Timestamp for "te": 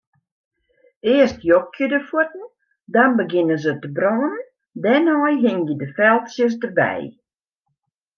3.81-3.87